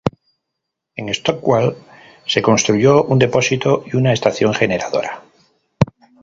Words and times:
En 0.95 1.13
Stockwell 1.13 1.77
se 2.25 2.41
construyó 2.41 3.03
un 3.03 3.19
depósito 3.19 3.83
y 3.85 3.95
una 3.97 4.13
estación 4.13 4.51
generadora. 4.55 5.23